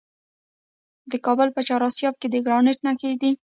[1.11, 3.29] د کابل په چهار اسیاب کې د ګرانیټ نښې شته.